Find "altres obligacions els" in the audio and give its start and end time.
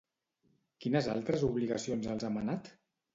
1.15-2.25